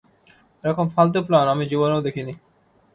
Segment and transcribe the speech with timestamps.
[0.63, 2.33] এরকম ফালতু প্ল্যান আমি জীবনেও দেখিনি!